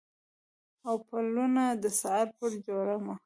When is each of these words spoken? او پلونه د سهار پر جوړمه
او 0.87 0.95
پلونه 1.07 1.63
د 1.81 1.85
سهار 1.99 2.27
پر 2.37 2.51
جوړمه 2.65 3.15